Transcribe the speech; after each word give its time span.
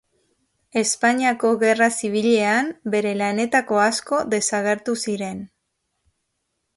Espainiako 0.79 1.49
Gerra 1.63 1.89
Zibilean 1.99 2.71
bere 2.95 3.11
lanetako 3.19 3.81
asko 3.89 4.23
desagertu 4.35 4.97
ziren. 5.05 5.45